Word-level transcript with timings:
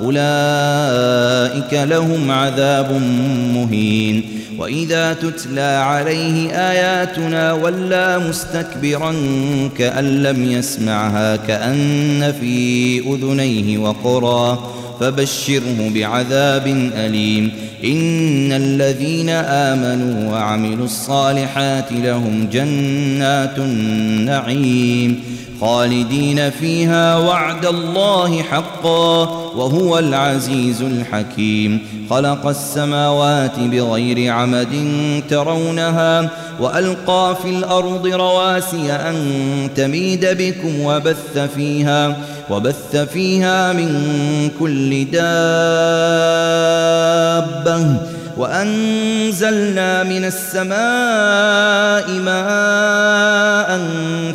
أولئك 0.00 1.74
لهم 1.74 2.30
عذاب 2.30 2.92
مهين. 3.54 4.42
وإذا 4.58 5.12
تتلى 5.12 5.60
عليه 5.60 6.50
آياتنا 6.50 7.52
ولى 7.52 8.18
مستكبرا 8.28 9.14
كأن 9.78 10.22
لم 10.22 10.50
يسمعها 10.50 11.36
كأن 11.36 12.34
في 12.40 12.98
أذنيه 12.98 13.78
وقرا 13.78 14.70
فبشره 15.02 15.90
بعذاب 15.94 16.66
أليم. 16.96 17.52
إن 17.84 18.52
الذين 18.52 19.28
آمنوا 19.28 20.32
وعملوا 20.32 20.84
الصالحات 20.84 21.92
لهم 21.92 22.48
جنات 22.52 23.58
النعيم 23.58 25.20
خالدين 25.60 26.50
فيها 26.50 27.16
وعد 27.16 27.66
الله 27.66 28.42
حقا 28.42 29.22
وهو 29.56 29.98
العزيز 29.98 30.82
الحكيم. 30.82 31.78
خلق 32.10 32.46
السماوات 32.46 33.58
بغير 33.58 34.32
عمد 34.32 34.74
ترونها 35.30 36.30
وألقى 36.60 37.36
في 37.42 37.50
الأرض 37.50 38.06
رواسي 38.06 38.92
أن 38.92 39.16
تميد 39.76 40.26
بكم 40.26 40.80
وبث 40.80 41.38
فيها 41.56 42.16
وبث 42.50 42.96
فيها 42.96 43.72
من 43.72 44.50
كل 44.60 45.04
دابة 45.04 45.22
وأنزلنا 48.36 50.02
من 50.02 50.24
السماء 50.24 52.10
ماء 52.10 53.80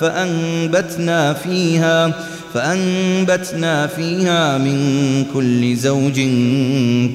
فأنبتنا 0.00 1.32
فيها 1.32 2.12
فأنبتنا 2.54 3.86
فيها 3.86 4.58
من 4.58 5.24
كل 5.34 5.76
زوج 5.76 6.20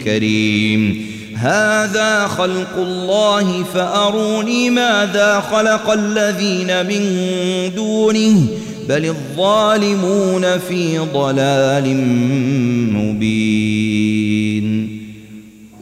كريم 0.04 1.06
هذا 1.36 2.28
خلق 2.28 2.78
الله 2.78 3.64
فأروني 3.64 4.70
ماذا 4.70 5.40
خلق 5.40 5.90
الذين 5.90 6.86
من 6.86 7.02
دونه 7.76 8.46
بل 8.90 9.06
الظالمون 9.06 10.58
في 10.58 10.98
ضلال 10.98 11.98
مبين. 12.94 14.95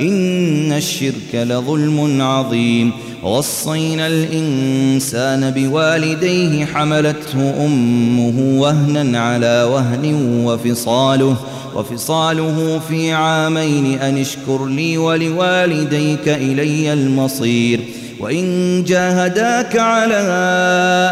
إن 0.00 0.72
الشرك 0.72 1.34
لظلم 1.34 2.22
عظيم. 2.22 2.92
وصينا 3.22 4.06
الإنسان 4.06 5.50
بوالديه 5.50 6.64
حملته 6.64 7.64
أمه 7.66 8.60
وهنا 8.60 9.20
على 9.20 9.62
وهن 9.72 10.14
وفصاله. 10.44 11.36
وفصاله 11.74 12.80
في 12.88 13.12
عامين 13.12 13.98
أن 13.98 14.18
اشكر 14.18 14.66
لي 14.66 14.98
ولوالديك 14.98 16.28
إلي 16.28 16.92
المصير. 16.92 17.80
وإن 18.20 18.84
جاهداك 18.84 19.76
على 19.76 20.14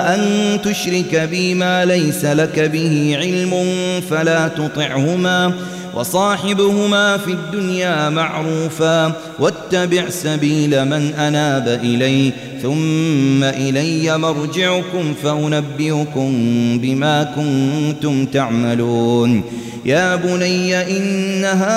أن 0.07 0.59
تشرك 0.63 1.29
بي 1.31 1.55
ما 1.55 1.85
ليس 1.85 2.25
لك 2.25 2.61
به 2.61 3.17
علم 3.19 3.65
فلا 4.11 4.49
تطعهما. 4.49 5.53
وصاحبهما 5.95 7.17
في 7.17 7.31
الدنيا 7.33 8.09
معروفا 8.09 9.13
واتبع 9.39 10.09
سبيل 10.09 10.85
من 10.85 11.15
أناب 11.15 11.69
إلي 11.69 12.33
ثم 12.63 13.45
إلي 13.45 14.19
مرجعكم 14.19 15.15
فأنبئكم 15.23 16.33
بما 16.79 17.23
كنتم 17.37 18.27
تعملون. 18.27 19.43
يا 19.85 20.17
بني 20.17 20.97
إنها 20.97 21.71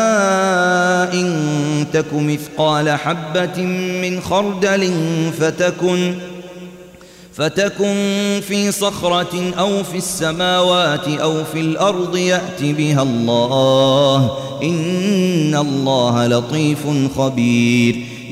إن 1.14 1.36
تك 1.94 2.14
مثقال 2.14 2.90
حبة 2.90 3.62
من 4.02 4.22
خردل 4.22 4.92
فتكن 5.40 6.14
فتكن 7.36 8.42
في 8.48 8.72
صخرة 8.72 9.54
أو 9.60 9.84
في 9.84 9.98
السماوات 9.98 11.08
أو 11.08 11.44
في 11.44 11.60
الأرض 11.60 12.18
يأت 12.18 12.62
بها 12.62 13.02
الله. 13.02 14.38
إن 14.64 15.56
الله 15.56 16.28
لطيف 16.28 16.80
خبير. 17.18 18.15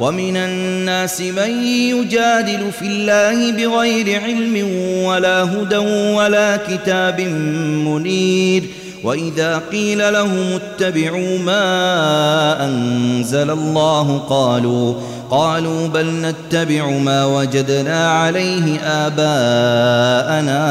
ومن 0.00 0.36
الناس 0.36 1.20
من 1.20 1.64
يجادل 1.66 2.72
في 2.72 2.86
الله 2.86 3.52
بغير 3.52 4.20
علم 4.22 4.68
ولا 5.04 5.42
هدى 5.42 5.76
ولا 6.16 6.56
كتاب 6.56 7.20
منير 7.20 8.62
وإذا 9.04 9.62
قيل 9.72 10.12
لهم 10.12 10.60
اتبعوا 10.60 11.38
ما 11.38 12.64
أنزل 12.64 13.50
الله 13.50 14.18
قالوا 14.18 14.94
قالوا 15.30 15.88
بل 15.88 16.06
نتبع 16.06 16.86
ما 16.90 17.26
وجدنا 17.26 18.10
عليه 18.10 18.80
آباءنا. 18.80 20.68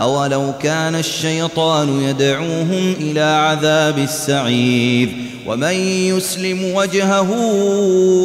أولو 0.00 0.52
كان 0.62 0.94
الشيطان 0.94 2.02
يدعوهم 2.02 2.94
إلى 3.00 3.20
عذاب 3.20 3.98
السعير. 3.98 5.08
ومن 5.46 5.74
يسلم 5.74 6.74
وجهه 6.74 7.28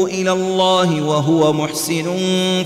إلى 0.05 0.31
الله 0.31 1.01
وهو 1.01 1.53
محسن 1.53 2.17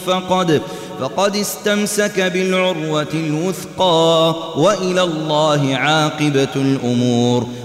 فقد 0.08 0.62
فقد 1.00 1.36
استمسك 1.36 2.20
بالعروة 2.20 3.08
الوثقى. 3.14 4.36
وإلى 4.58 5.02
الله 5.02 5.76
عاقبة 5.76 6.56
الأمور. 6.56 7.48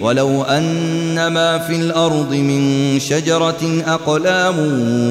ولو 0.00 0.42
أن 0.42 1.26
ما 1.26 1.58
في 1.58 1.76
الأرض 1.76 2.34
من 2.34 3.00
شجرة 3.00 3.82
أقلام 3.86 4.58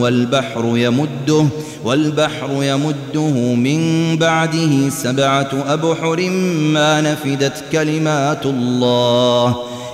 والبحر 0.01 0.71
يمده 0.77 1.45
والبحر 1.83 2.49
يمده 2.63 3.53
من 3.55 3.79
بعده 4.17 4.89
سبعة 4.89 5.49
أبحر 5.67 6.29
ما 6.73 7.01
نفدت 7.01 7.63
كلمات 7.71 8.45
الله. 8.45 9.74